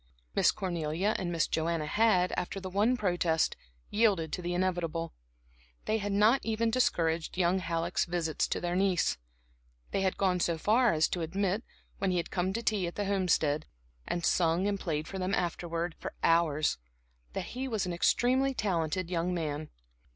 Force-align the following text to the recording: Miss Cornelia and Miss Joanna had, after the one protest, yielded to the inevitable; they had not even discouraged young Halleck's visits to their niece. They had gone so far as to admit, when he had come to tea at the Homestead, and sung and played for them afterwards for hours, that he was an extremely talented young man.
Miss 0.33 0.49
Cornelia 0.51 1.15
and 1.19 1.31
Miss 1.31 1.45
Joanna 1.45 1.85
had, 1.85 2.33
after 2.35 2.59
the 2.59 2.71
one 2.71 2.97
protest, 2.97 3.55
yielded 3.91 4.33
to 4.33 4.41
the 4.41 4.55
inevitable; 4.55 5.13
they 5.85 5.99
had 5.99 6.11
not 6.11 6.43
even 6.43 6.71
discouraged 6.71 7.37
young 7.37 7.59
Halleck's 7.59 8.05
visits 8.05 8.47
to 8.47 8.59
their 8.59 8.75
niece. 8.75 9.19
They 9.91 10.01
had 10.01 10.17
gone 10.17 10.39
so 10.39 10.57
far 10.57 10.91
as 10.93 11.07
to 11.09 11.21
admit, 11.21 11.63
when 11.99 12.09
he 12.09 12.17
had 12.17 12.31
come 12.31 12.51
to 12.53 12.63
tea 12.63 12.87
at 12.87 12.95
the 12.95 13.05
Homestead, 13.05 13.67
and 14.07 14.25
sung 14.25 14.65
and 14.67 14.79
played 14.79 15.07
for 15.07 15.19
them 15.19 15.35
afterwards 15.35 15.95
for 15.99 16.13
hours, 16.23 16.79
that 17.33 17.49
he 17.53 17.67
was 17.67 17.85
an 17.85 17.93
extremely 17.93 18.55
talented 18.55 19.11
young 19.11 19.35
man. 19.35 19.69